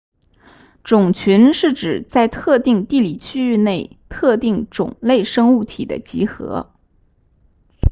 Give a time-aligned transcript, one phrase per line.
[0.83, 6.73] 种群是指在特定地理区域内特定种类生物体的集合